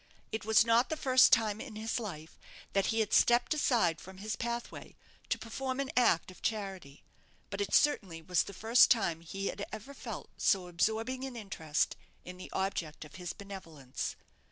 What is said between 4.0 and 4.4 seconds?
from his